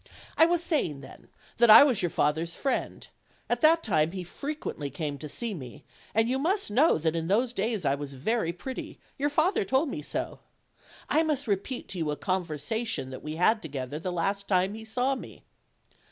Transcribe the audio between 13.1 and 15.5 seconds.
that we had together the last time he saw me."